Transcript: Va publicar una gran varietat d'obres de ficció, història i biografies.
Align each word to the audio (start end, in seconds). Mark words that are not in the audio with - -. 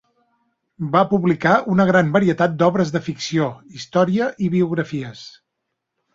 Va 0.95 1.01
publicar 1.11 1.51
una 1.73 1.85
gran 1.89 2.09
varietat 2.15 2.57
d'obres 2.63 2.95
de 2.97 3.03
ficció, 3.09 3.51
història 3.83 4.31
i 4.47 4.51
biografies. 4.57 5.25